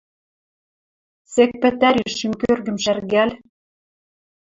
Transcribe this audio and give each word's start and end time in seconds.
Сек 1.31 1.51
пӹтӓри 1.61 2.03
шӱм 2.17 2.33
кӧргӹм 2.41 2.77
шӓргӓл. 2.83 3.29